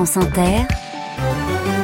[0.00, 0.66] France Inter,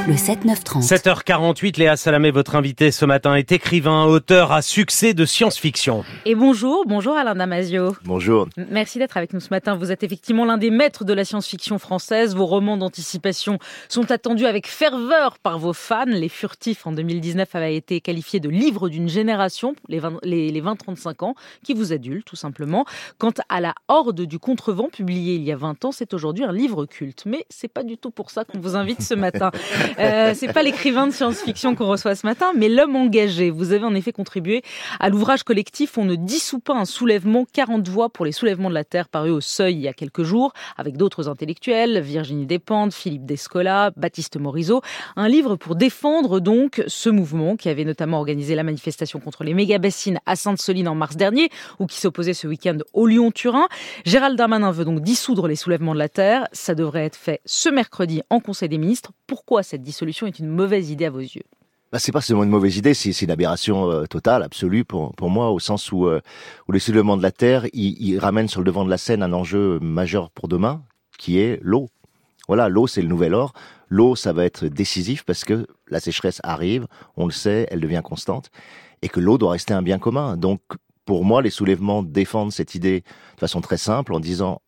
[0.07, 0.87] le 7-9-30.
[0.87, 6.05] 7h48, Léa Salamé, votre invité ce matin, est écrivain, auteur à succès de science-fiction.
[6.25, 7.97] Et bonjour, bonjour Alain Damasio.
[8.05, 8.47] Bonjour.
[8.71, 9.75] Merci d'être avec nous ce matin.
[9.75, 12.37] Vous êtes effectivement l'un des maîtres de la science-fiction française.
[12.37, 13.59] Vos romans d'anticipation
[13.89, 16.05] sont attendus avec ferveur par vos fans.
[16.07, 21.35] Les Furtifs en 2019 avaient été qualifiés de livre d'une génération, les 20-35 ans,
[21.65, 22.85] qui vous adulent tout simplement.
[23.19, 26.53] Quant à La Horde du Contrevent, publié il y a 20 ans, c'est aujourd'hui un
[26.53, 27.25] livre culte.
[27.27, 29.51] Mais c'est pas du tout pour ça qu'on vous invite ce matin.
[29.99, 33.51] Euh, c'est pas l'écrivain de science-fiction qu'on reçoit ce matin, mais l'homme engagé.
[33.51, 34.63] Vous avez en effet contribué
[35.01, 38.75] à l'ouvrage collectif On ne dissout pas un soulèvement, 40 voix pour les soulèvements de
[38.75, 42.93] la Terre, paru au Seuil il y a quelques jours, avec d'autres intellectuels, Virginie Despentes,
[42.93, 44.83] Philippe Descola, Baptiste Morisot.
[45.17, 49.55] Un livre pour défendre donc ce mouvement qui avait notamment organisé la manifestation contre les
[49.55, 53.67] méga-bassines à Sainte-Soline en mars dernier, ou qui s'opposait ce week-end au Lyon-Turin.
[54.05, 56.49] Gérald Darmanin veut donc dissoudre les soulèvements de la Terre.
[56.53, 59.13] Ça devrait être fait ce mercredi en Conseil des ministres.
[59.27, 61.45] Pourquoi cette dissolution est une mauvaise idée à vos yeux
[61.93, 65.31] bah, c'est pas seulement une mauvaise idée, c'est une aberration euh, totale, absolue pour, pour
[65.31, 66.21] moi, au sens où, euh,
[66.67, 69.33] où les soulèvements de la Terre, ils, ramènent sur le devant de la scène un
[69.33, 70.83] enjeu majeur pour demain,
[71.17, 71.89] qui est l'eau.
[72.49, 73.53] Voilà, l'eau, c'est le nouvel or.
[73.89, 78.03] L'eau, ça va être décisif parce que la sécheresse arrive, on le sait, elle devient
[78.03, 78.51] constante,
[79.03, 80.37] et que l'eau doit rester un bien commun.
[80.37, 80.61] Donc,
[81.05, 83.03] pour moi, les soulèvements défendent cette idée
[83.37, 84.61] de façon très simple en disant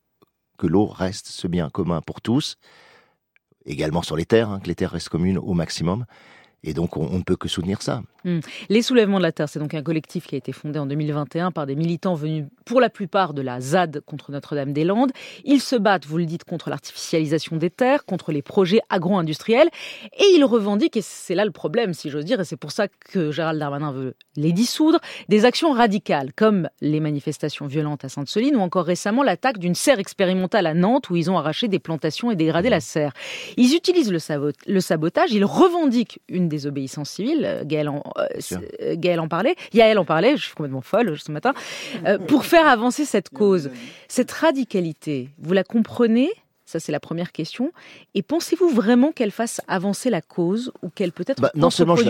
[0.56, 2.56] que l'eau reste ce bien commun pour tous,
[3.69, 6.05] également sur les terres, hein, que les terres restent communes au maximum.
[6.64, 8.03] Et donc, on, ne peut que soutenir ça.
[8.25, 8.41] Hmm.
[8.69, 11.53] Les Soulèvements de la Terre, c'est donc un collectif qui a été fondé en 2021
[11.53, 15.12] par des militants venus pour la plupart de la ZAD contre Notre-Dame-des-Landes.
[15.45, 19.69] Ils se battent, vous le dites, contre l'artificialisation des terres, contre les projets agro-industriels.
[20.19, 22.89] Et ils revendiquent, et c'est là le problème, si j'ose dire, et c'est pour ça
[22.89, 24.98] que Gérald Darmanin veut les dissoudre,
[25.29, 29.98] des actions radicales, comme les manifestations violentes à Sainte-Soline ou encore récemment l'attaque d'une serre
[29.98, 33.12] expérimentale à Nantes où ils ont arraché des plantations et dégradé la serre.
[33.56, 37.62] Ils utilisent le, sabotage, ils revendiquent une désobéissance civile.
[37.64, 38.27] Gaël en, euh,
[38.83, 41.55] euh, Gaël en parlait, Yael en parlait, je suis complètement folle ce matin,
[42.06, 43.70] euh, pour faire avancer cette cause.
[44.08, 46.30] Cette radicalité, vous la comprenez?
[46.64, 47.73] Ça, c'est la première question.
[48.14, 51.96] Et pensez-vous vraiment qu'elle fasse avancer la cause ou qu'elle peut être bah, Non seulement
[51.96, 52.05] je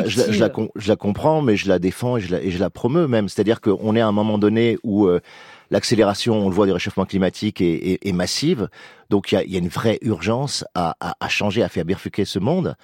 [0.89, 3.29] la, comprends, mais je la défends et je la, et je la promeux même.
[3.29, 5.09] C'est-à-dire qu'on est à un moment donné où
[5.71, 8.69] l'accélération, on le voit, du réchauffement climatique est, est, massive.
[9.11, 11.85] Donc il y a, y a, une vraie urgence à, à, à changer, à faire
[11.85, 12.75] bifurquer ce monde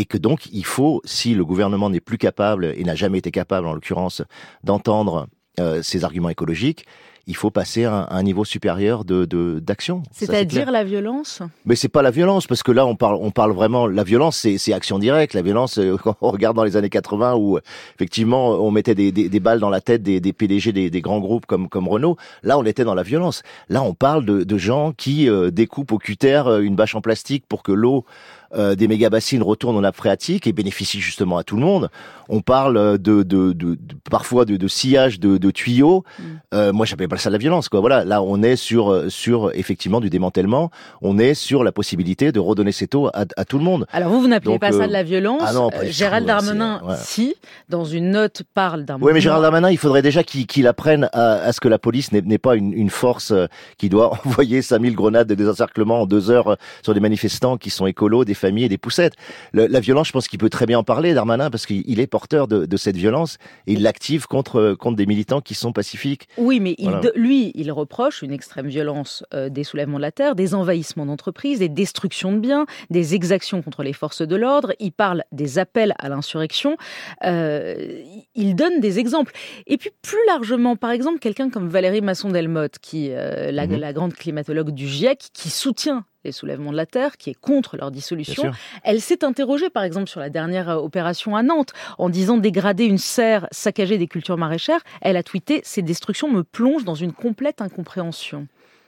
[0.00, 3.30] et que donc il faut, si le gouvernement n'est plus capable et n'a jamais été
[3.30, 4.22] capable, en l'occurrence,
[4.64, 5.28] d'entendre
[5.58, 6.86] euh, ces arguments écologiques,
[7.30, 9.24] il faut passer à un, niveau supérieur de
[9.60, 10.02] d'action.
[10.10, 11.42] C'est-à-dire la violence?
[11.64, 14.36] Mais c'est pas la violence parce que là on parle on parle vraiment la violence
[14.58, 15.34] c'est action directe.
[15.34, 17.58] La violence euh, quand on regarde dans les années 80 où
[17.94, 21.00] effectivement on mettait des, des, des balles dans la tête des, des PDG des, des,
[21.00, 22.16] grands groupes comme comme Renault.
[22.42, 23.42] Là on était dans la violence.
[23.68, 27.44] Là on parle de, de gens qui euh, découpent au cutter une bâche en plastique
[27.48, 28.04] pour que l'eau
[28.52, 31.88] euh, des méga bassines retournent en nappe phréatique et bénéficient justement à tout le monde.
[32.28, 33.78] On parle de, de, de,
[34.10, 36.04] parfois de, sillage de, tuyaux.
[36.18, 36.22] Mm.
[36.54, 37.68] Euh, moi, j'appelle pas ça de la violence.
[37.68, 37.80] Quoi.
[37.80, 40.70] Voilà, là, on est sur sur effectivement du démantèlement.
[41.02, 43.86] On est sur la possibilité de redonner cette eau à, tout le monde.
[43.92, 47.34] Alors vous, vous n'appelez pas ça de la violence ah non, Gérald Darmanin, si,
[47.68, 48.98] dans une note, parle d'un.
[49.00, 52.12] Oui, mais Gérald Darmanin, il faudrait déjà qu'il apprenne à, à, ce que la police
[52.12, 53.46] n'est pas une, une, force euh,
[53.78, 57.86] qui doit envoyer 5000 grenades de désencerclement en deux heures sur des manifestants qui sont
[57.86, 59.14] écolos, des familles et des poussettes.
[59.52, 62.48] la violence, je pense qu'il peut très bien en parler, Darmanin, parce qu'il est porteur
[62.48, 66.28] de, cette violence et il l'active contre, contre des militants qui sont pacifiques.
[66.38, 66.74] Oui, mais
[67.14, 71.58] lui, il reproche une extrême violence euh, des soulèvements de la terre, des envahissements d'entreprises,
[71.58, 74.72] des destructions de biens, des exactions contre les forces de l'ordre.
[74.78, 76.76] Il parle des appels à l'insurrection.
[77.24, 78.02] Euh,
[78.34, 79.32] il donne des exemples.
[79.66, 83.76] Et puis plus largement, par exemple, quelqu'un comme Valérie Masson-Delmotte, qui euh, la, mhm.
[83.76, 87.76] la grande climatologue du GIEC, qui soutient les soulèvements de la Terre, qui est contre
[87.76, 88.50] leur dissolution.
[88.84, 92.84] Elle s'est interrogée, par exemple, sur la dernière euh, opération à Nantes, en disant dégrader
[92.84, 94.80] une serre, saccager des cultures maraîchères.
[95.00, 98.46] Elle a tweeté Ces destructions me plongent dans une complète incompréhension.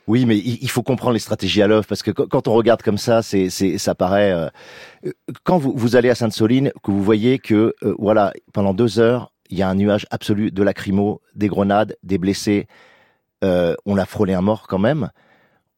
[0.09, 2.99] Oui, mais il faut comprendre les stratégies à l'œuvre parce que quand on regarde comme
[2.99, 4.32] ça, c'est, ça paraît.
[4.32, 5.12] Euh,
[5.44, 9.58] quand vous, allez à Sainte-Soline, que vous voyez que euh, voilà, pendant deux heures, il
[9.58, 12.67] y a un nuage absolu de lacrymo, des grenades, des blessés.
[13.43, 15.11] on a frôlé un mort quand même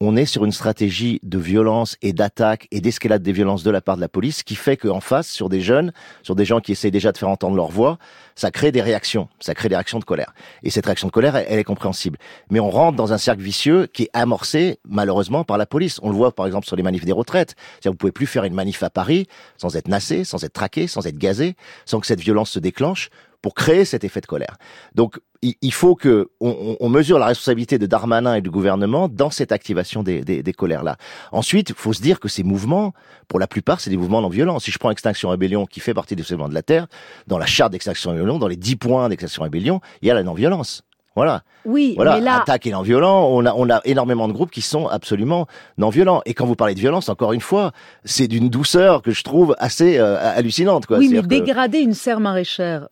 [0.01, 3.79] on est sur une stratégie de violence et d'attaque et d'escalade des violences de la
[3.79, 6.73] part de la police qui fait qu'en face, sur des jeunes, sur des gens qui
[6.73, 7.97] essayent déjà de faire entendre leur voix,
[8.35, 10.33] ça crée des réactions, ça crée des réactions de colère.
[10.63, 12.17] Et cette réaction de colère, elle, est compréhensible.
[12.49, 15.99] Mais on rentre dans un cercle vicieux qui est amorcé, malheureusement, par la police.
[16.03, 17.55] On le voit, par exemple, sur les manifs des retraites.
[17.75, 20.87] C'est-à-dire, vous pouvez plus faire une manif à Paris sans être nassé, sans être traqué,
[20.87, 21.55] sans être gazé,
[21.85, 23.09] sans que cette violence se déclenche
[23.45, 24.57] pour créer cet effet de colère.
[24.95, 29.51] Donc, il faut que on, mesure la responsabilité de Darmanin et du gouvernement dans cette
[29.51, 30.97] activation des, des, colères-là.
[31.31, 32.95] Ensuite, faut se dire que ces mouvements,
[33.27, 34.57] pour la plupart, c'est des mouvements non-violents.
[34.57, 36.87] Si je prends Extinction Rébellion, qui fait partie des mouvements de la Terre,
[37.27, 40.23] dans la charte d'Extinction Rébellion, dans les dix points d'Extinction Rébellion, il y a la
[40.23, 40.81] non-violence.
[41.15, 41.43] Voilà.
[41.65, 42.15] Oui, voilà.
[42.15, 42.41] mais là...
[42.41, 43.29] Attaque et non violent.
[43.31, 45.47] On a, on a énormément de groupes qui sont absolument
[45.77, 46.21] non violents.
[46.25, 47.71] Et quand vous parlez de violence, encore une fois,
[48.03, 50.85] c'est d'une douceur que je trouve assez euh, hallucinante.
[50.85, 50.97] Quoi.
[50.97, 52.87] Oui, mais dégrader une serre maraîchère,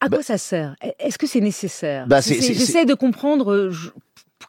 [0.00, 0.74] à quoi bah ça sert?
[0.98, 2.06] Est-ce que c'est nécessaire?
[2.06, 3.70] Bah J'essaie de comprendre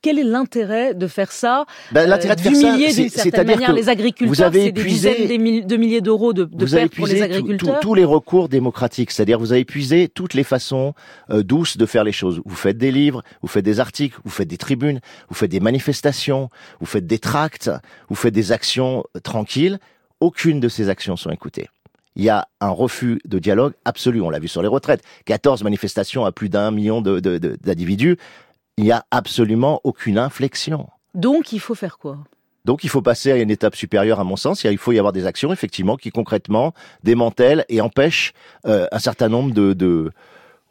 [0.02, 3.90] quel est l'intérêt de faire ça ben, L'intérêt de faire ça, d'une certaine manière les
[3.90, 5.28] agriculteurs, vous avez c'est des dizaines
[5.66, 7.80] de milliers d'euros de, de pertes pour les agriculteurs.
[7.80, 10.94] tous les recours démocratiques, c'est-à-dire vous avez épuisé toutes les façons
[11.30, 12.42] euh, douces de faire les choses.
[12.46, 15.00] Vous faites des livres, vous faites des articles, vous faites des tribunes,
[15.30, 16.50] vous faites des manifestations,
[16.80, 17.72] vous faites des tracts,
[18.10, 19.80] vous faites des actions euh, tranquilles.
[20.20, 21.70] Aucune de ces actions sont écoutées
[22.16, 24.20] il y a un refus de dialogue absolu.
[24.22, 25.02] On l'a vu sur les retraites.
[25.24, 28.18] 14 manifestations à plus d'un million d'individus
[28.80, 30.88] il n'y a absolument aucune inflexion.
[31.14, 32.20] Donc il faut faire quoi?
[32.64, 34.64] Donc il faut passer à une étape supérieure à mon sens.
[34.64, 36.74] Il faut y avoir des actions effectivement qui concrètement
[37.04, 38.32] démantèlent et empêchent
[38.66, 40.14] euh, un certain nombre de, de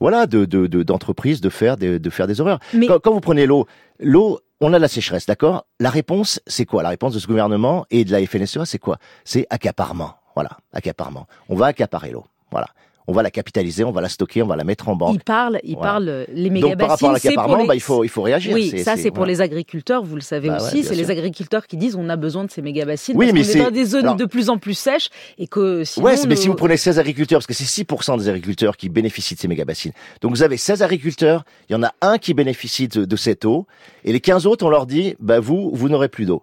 [0.01, 0.47] voilà de
[0.85, 2.61] d'entreprises de, de, faire des, de faire des horreurs.
[2.73, 2.87] Mais...
[2.87, 3.67] Quand, vous prenez l'eau,
[4.01, 5.67] l'eau, on a la sécheresse, d'accord?
[5.79, 6.83] La réponse, c'est quoi?
[6.83, 8.97] La réponse de ce gouvernement et de la FNSEA, c'est quoi?
[9.25, 10.15] C'est accaparement.
[10.35, 11.27] Voilà, accaparement.
[11.51, 12.25] On va accaparer l'eau.
[12.51, 12.69] Voilà
[13.09, 15.15] on va la capitaliser, on va la stocker, on va la mettre en banque.
[15.15, 18.11] Il parle, il parle les méga Donc par rapport à l'accaparement, bah, il faut il
[18.11, 18.53] faut réagir.
[18.53, 21.79] Oui, ça c'est pour les agriculteurs, vous le savez bah aussi, c'est les agriculteurs qui
[21.79, 24.17] disent on a besoin de ces méga bassines oui, parce qu'on est dans des zones
[24.17, 25.09] de plus en plus sèches
[25.39, 27.87] et que sinon Ouais, mais si vous prenez 16 agriculteurs parce que c'est 6
[28.19, 29.93] des agriculteurs qui bénéficient de ces méga bassines.
[30.21, 33.47] Donc vous avez 16 agriculteurs, il y en a un qui bénéficie de, de cette
[33.47, 33.67] eau
[34.05, 36.43] et les 15 autres on leur dit bah vous vous n'aurez plus d'eau.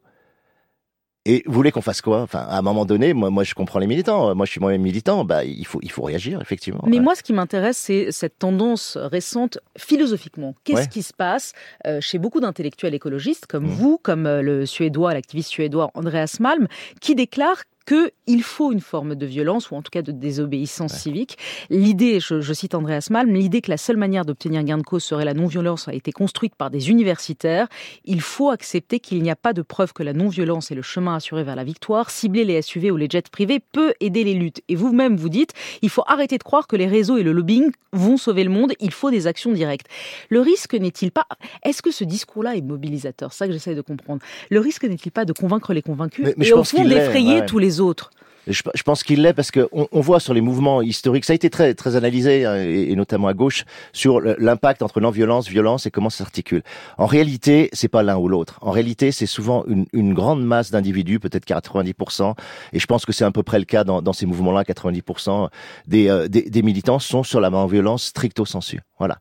[1.28, 2.22] Et vous voulez qu'on fasse quoi?
[2.22, 4.36] Enfin, à un moment donné, moi, moi, je comprends les militants.
[4.36, 5.26] Moi, je suis moi-même militant.
[5.26, 6.84] Bah, il faut, il faut réagir, effectivement.
[6.86, 10.56] Mais moi, ce qui m'intéresse, c'est cette tendance récente philosophiquement.
[10.64, 11.54] Qu'est-ce qui se passe
[11.88, 13.70] euh, chez beaucoup d'intellectuels écologistes, comme mmh.
[13.70, 16.68] vous, comme euh, le suédois, l'activiste suédois Andreas Malm,
[17.02, 21.38] qui déclare qu'il faut une forme de violence ou en tout cas de désobéissance civique.
[21.70, 25.26] L'idée, je, cite Andreas Malm, l'idée que la seule manière d'obtenir gain de cause serait
[25.26, 27.68] la non-violence a été construite par des universitaires.
[28.04, 31.16] Il faut accepter qu'il n'y a pas de preuve que la non-violence est le chemin
[31.16, 32.10] assuré vers la victoire.
[32.10, 34.62] Cibler les SUV ou les jets privés peut aider les luttes.
[34.68, 37.72] Et vous-même, vous dites, il faut arrêter de croire que les réseaux et le lobbying
[37.94, 38.74] vont sauver le monde.
[38.80, 39.88] Il faut des actions directes.
[40.30, 41.28] Le risque n'est-il pas,
[41.64, 43.32] est-ce que ce discours-là est mobilisateur?
[43.32, 44.22] C'est ça que j'essaie de comprendre.
[44.50, 48.12] Le risque n'est-il pas de convaincre les convaincus et au fond d'effrayer tous les autres.
[48.48, 51.50] Je, pense qu'il l'est parce que on, voit sur les mouvements historiques, ça a été
[51.50, 56.12] très très analysé hein, et, notamment à gauche sur l'impact entre non-violence, violence et comment
[56.12, 56.62] ça s'articule.
[57.00, 58.60] En réalité, c'est pas l'un ou l'autre.
[58.62, 62.36] En réalité, c'est souvent une, grande masse d'individus, peut-être 90%,
[62.72, 64.64] et je pense que c'est à peu près le cas dans, ces mouvements-là.
[64.64, 65.50] 90%
[65.94, 68.80] euh, des, des, militants sont sur la non-violence stricto sensu.
[69.00, 69.18] Voilà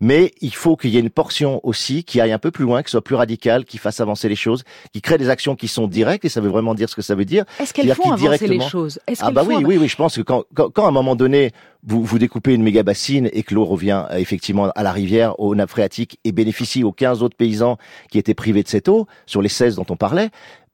[0.00, 2.82] mais il faut qu'il y ait une portion aussi qui aille un peu plus loin,
[2.82, 5.86] qui soit plus radicale, qui fasse avancer les choses, qui crée des actions qui sont
[5.86, 7.44] directes, et ça veut vraiment dire ce que ça veut dire.
[7.60, 8.98] Est-ce qu'elles font avancer les choses?
[9.20, 11.52] Ah bah oui, oui, oui, je pense que quand, quand, quand, à un moment donné,
[11.84, 15.38] vous, vous découpez une méga bassine et que l'eau revient euh, effectivement à la rivière,
[15.38, 17.78] aux nappes phréatiques, et bénéficie aux 15 autres paysans
[18.10, 20.30] qui étaient privés de cette eau, sur les 16 dont on parlait,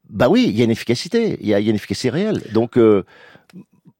[0.08, 2.11] bah oui, il y a une efficacité, il y a, il y a une efficacité
[2.11, 2.43] réelle.
[2.52, 3.05] Donc, euh,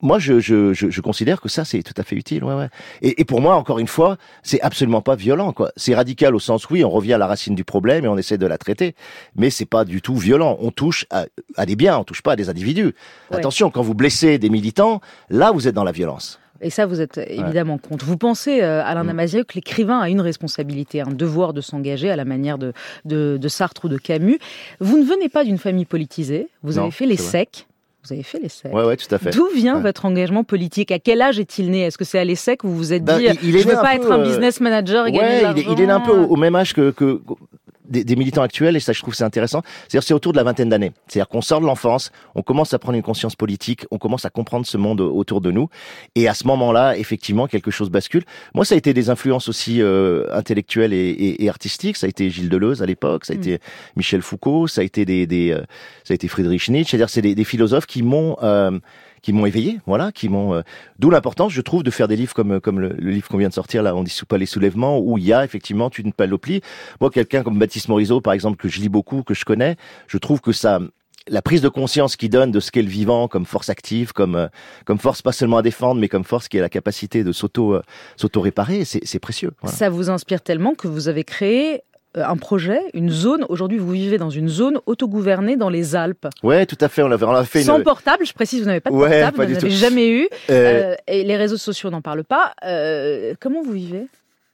[0.02, 2.44] moi, je, je, je, considère que ça, c'est tout à fait utile.
[2.44, 2.69] Ouais, ouais.
[3.00, 5.52] Et, et, pour moi, encore une fois, c'est absolument pas violent.
[5.52, 5.72] quoi.
[5.76, 8.38] C'est radical au sens, oui, on revient à la racine du problème et on essaie
[8.38, 8.94] de la traiter,
[9.37, 10.58] mais c'est pas du tout violent.
[10.60, 11.26] On touche à,
[11.56, 12.94] à des biens, on touche pas à des individus.
[13.30, 16.38] Attention, quand vous blessez des militants, là, vous êtes dans la violence.
[16.61, 18.04] Et ça, vous êtes évidemment contre.
[18.04, 19.44] Vous pensez, euh, Alain mm.
[19.44, 22.73] que l'écrivain a une responsabilité, un devoir de s'engager à la manière de,
[23.04, 24.38] de, de, Sartre ou de Camus.
[24.80, 26.49] Vous ne venez pas d'une famille politisée.
[26.62, 27.66] Vous avez fait les secs.
[28.06, 28.72] Vous avez fait l'ESSEC.
[28.72, 29.30] Ouais, ouais, tout à fait.
[29.30, 30.92] D'où vient votre engagement politique?
[30.92, 31.82] À quel âge est-il né?
[31.82, 33.80] Est-ce que c'est à l'ESSEC où vous vous êtes ben, dit, il, je ne veux
[33.80, 36.12] pas être un euh, business manager et ouais, il, est, il est né un peu
[36.12, 37.20] au, même âge que, que
[37.88, 40.45] des, des, militants actuels, et ça je trouve c'est intéressant, c'est-à-dire c'est autour de la
[40.45, 40.93] vingtaine d'années.
[41.07, 44.31] C'est-à-dire qu'on sort de l'enfance, on commence à prendre une conscience politique, on commence à
[44.31, 45.69] comprendre ce monde autour de nous,
[46.14, 48.25] et à ce moment-là, effectivement, quelque chose bascule.
[48.55, 51.97] Moi, ça a été des influences aussi euh, intellectuelles et, et, et, artistiques.
[51.97, 53.40] Ça a été Gilles Deleuze à l'époque, ça a mm.
[53.40, 53.59] été
[53.97, 55.62] Michel Foucault, ça a été des, des euh,
[56.05, 56.90] ça a été Friedrich Nietzsche.
[56.90, 58.78] C'est-à-dire c'est des, des, philosophes qui m'ont euh,
[59.26, 60.54] qui m'ont éveillé, voilà, qui m'ont.
[60.54, 60.62] Euh,
[61.00, 63.54] d'où l'importance, je trouve, de faire des livres comme comme le, livre qu'on vient de
[63.54, 66.61] sortir là, on dit pas les soulèvements, où il y a effectivement une panoplie.
[67.00, 69.75] Moi, quelqu'un comme Baptiste Morisot, par exemple, que je lis beaucoup, que je connais,
[70.06, 70.78] je trouve que ça
[71.28, 74.37] la prise de conscience qu'il donne de ce qu'est le vivant comme force active, comme
[74.37, 74.47] euh,
[74.85, 77.75] comme force pas seulement à défendre, mais comme force qui a la capacité de s'auto
[77.75, 77.83] euh,
[78.16, 79.50] s'auto réparer, c'est précieux.
[79.64, 81.83] Ça vous inspire tellement que vous avez créé
[82.16, 83.44] un projet, une zone.
[83.49, 86.26] Aujourd'hui, vous vivez dans une zone autogouvernée dans les Alpes.
[86.42, 87.02] Ouais, tout à fait.
[87.02, 87.82] On a, on a fait Sans une...
[87.85, 90.28] portable, je précise, vous n'avez pas de Ouais, portable, pas vous n'avez jamais eu.
[90.50, 92.52] Euh, Euh, et les réseaux sociaux n'en parlent pas.
[92.64, 94.06] Euh, comment vous vivez?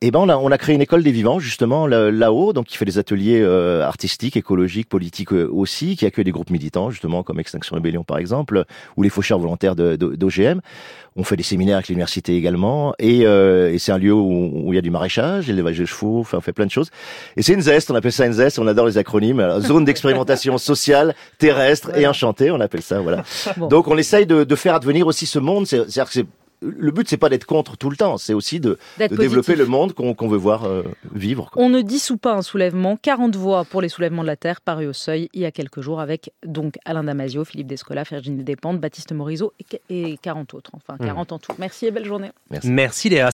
[0.04, 2.66] Eh ben, on a, on a créé une école des vivants justement là- là-haut, donc
[2.66, 6.90] qui fait des ateliers euh, artistiques, écologiques, politiques euh, aussi, qui accueille des groupes militants
[6.90, 8.64] justement comme Extinction Rebellion par exemple,
[8.96, 10.60] ou les faucheurs volontaires d'OGM.
[11.14, 14.72] On fait des séminaires avec l'université également, et, euh, et c'est un lieu où, où
[14.72, 16.90] il y a du maraîchage, l'élevage de chevaux, enfin on fait plein de choses.
[17.36, 19.84] Et c'est une zeste, on appelle ça une zeste, on adore les acronymes, Alors, zone
[19.84, 23.22] d'expérimentation sociale, terrestre et enchantée, on appelle ça, voilà.
[23.56, 23.68] Bon.
[23.68, 26.26] Donc on essaye de, de faire advenir aussi ce monde, c'est- c'est-à-dire que c'est
[26.62, 29.92] le but, c'est pas d'être contre tout le temps, c'est aussi de, développer le monde
[29.94, 30.82] qu'on veut voir euh,
[31.14, 31.50] vivre.
[31.50, 31.62] quoi.
[31.62, 32.96] On ne dissout pas un soulèvement.
[32.96, 35.80] 40 voix pour les soulèvements de la Terre, paru au seuil il y a quelques
[35.80, 40.70] jours avec donc Alain Damasio, Philippe Descola, Virginie Despentes, Baptiste Morisot et et 40 autres.
[40.74, 41.52] Enfin, 40 en tout.
[41.58, 42.30] Merci et belle journée.
[42.64, 43.30] Merci Léa.